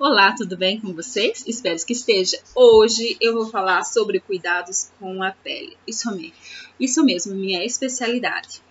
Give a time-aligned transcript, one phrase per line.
[0.00, 1.42] Olá, tudo bem com vocês?
[1.44, 2.38] Espero que esteja.
[2.54, 5.76] Hoje eu vou falar sobre cuidados com a pele.
[5.88, 6.34] Isso mesmo,
[6.78, 8.62] isso mesmo, minha especialidade.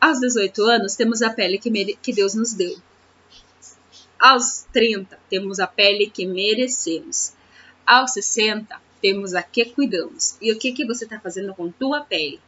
[0.00, 2.74] Aos 18 anos, temos a pele que, que Deus nos deu.
[4.18, 7.34] Aos 30, temos a pele que merecemos.
[7.86, 10.38] Aos 60, temos a que cuidamos.
[10.40, 12.40] E o que, que você está fazendo com tua pele?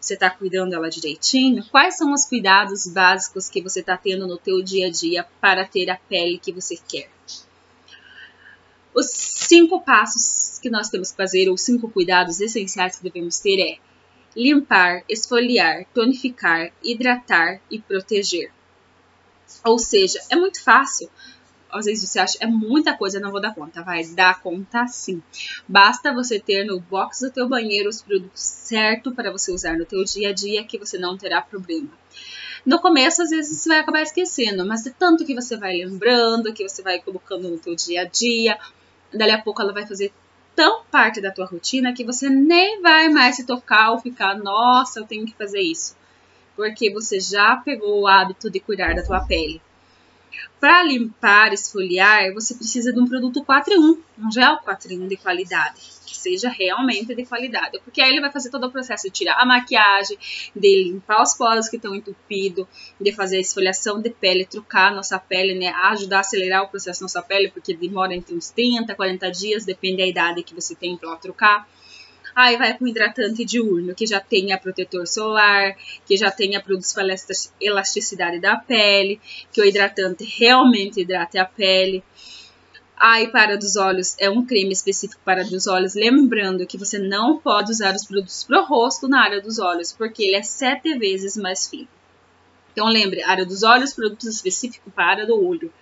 [0.00, 1.64] Você está cuidando dela direitinho?
[1.70, 5.66] Quais são os cuidados básicos que você está tendo no teu dia a dia para
[5.66, 7.10] ter a pele que você quer?
[8.94, 13.60] Os cinco passos que nós temos que fazer, ou cinco cuidados essenciais que devemos ter
[13.60, 13.78] é
[14.36, 18.52] limpar, esfoliar, tonificar, hidratar e proteger.
[19.64, 21.10] Ou seja, é muito fácil
[21.70, 23.82] às vezes você acha é muita coisa, não vou dar conta.
[23.82, 25.22] Vai dar conta sim.
[25.66, 29.84] Basta você ter no box do teu banheiro os produtos certos para você usar no
[29.84, 31.90] teu dia a dia que você não terá problema.
[32.66, 36.52] No começo, às vezes, você vai acabar esquecendo, mas de tanto que você vai lembrando,
[36.52, 38.58] que você vai colocando no teu dia a dia,
[39.14, 40.12] dali a pouco ela vai fazer
[40.54, 44.98] tão parte da tua rotina que você nem vai mais se tocar ou ficar, nossa,
[44.98, 45.96] eu tenho que fazer isso.
[46.56, 49.62] Porque você já pegou o hábito de cuidar da tua pele.
[50.60, 55.00] Para limpar, esfoliar, você precisa de um produto 4 em 1, um gel 4 em
[55.00, 58.70] 1 de qualidade, que seja realmente de qualidade, porque aí ele vai fazer todo o
[58.70, 60.18] processo de tirar a maquiagem,
[60.54, 62.66] de limpar os poros que estão entupidos,
[63.00, 66.68] de fazer a esfoliação de pele, trocar a nossa pele, né, ajudar a acelerar o
[66.68, 70.54] processo da nossa pele, porque demora entre uns 30, 40 dias, depende da idade que
[70.54, 71.68] você tem para trocar.
[72.40, 77.12] Aí vai com hidratante diurno, que já tenha protetor solar, que já tenha produtos para
[77.60, 79.20] elasticidade da pele,
[79.52, 82.00] que o hidratante realmente hidrate a pele.
[82.96, 87.38] Aí para dos olhos é um creme específico para dos olhos, lembrando que você não
[87.38, 90.96] pode usar os produtos para o rosto na área dos olhos, porque ele é sete
[90.96, 91.88] vezes mais fino.
[92.70, 95.72] Então lembre, área dos olhos, produtos específicos para do olho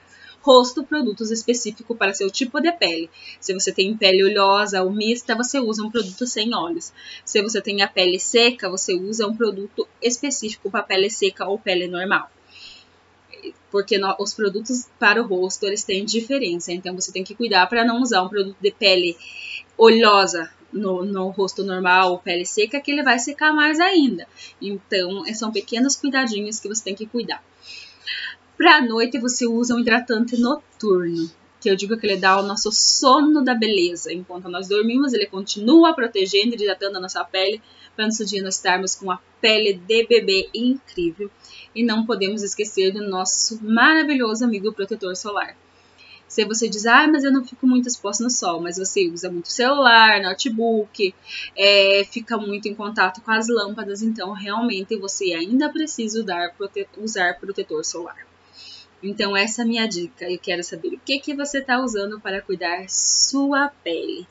[0.47, 3.11] rosto produtos específicos para seu tipo de pele.
[3.41, 6.93] Se você tem pele oleosa ou mista, você usa um produto sem óleos.
[7.25, 11.59] Se você tem a pele seca, você usa um produto específico para pele seca ou
[11.59, 12.31] pele normal.
[13.73, 17.85] Porque os produtos para o rosto eles têm diferença, então você tem que cuidar para
[17.85, 19.17] não usar um produto de pele
[19.77, 24.27] oleosa no, no, rosto normal ou pele seca, que ele vai secar mais ainda.
[24.63, 27.43] Então, são pequenos cuidadinhos que você tem que cuidar.
[28.57, 31.31] Para a noite você usa um hidratante noturno,
[31.61, 34.11] que eu digo que ele dá o nosso sono da beleza.
[34.11, 37.61] Enquanto nós dormimos, ele continua protegendo e hidratando a nossa pele,
[37.95, 41.31] para no dia nós estarmos com a pele de bebê incrível.
[41.75, 45.55] E não podemos esquecer do nosso maravilhoso amigo protetor solar.
[46.27, 49.31] Se você diz, ah, mas eu não fico muito exposto no sol, mas você usa
[49.31, 51.15] muito celular, notebook,
[51.55, 56.25] é, fica muito em contato com as lâmpadas, então realmente você ainda precisa
[56.97, 58.27] usar protetor solar.
[59.03, 60.31] Então essa é a minha dica.
[60.31, 64.27] Eu quero saber o que que você está usando para cuidar sua pele,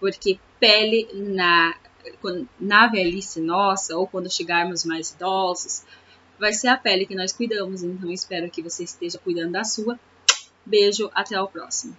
[0.00, 1.74] porque pele na
[2.60, 5.82] na velhice nossa ou quando chegarmos mais idosos
[6.38, 7.82] vai ser a pele que nós cuidamos.
[7.82, 9.98] Então espero que você esteja cuidando da sua.
[10.64, 11.96] Beijo, até o próximo.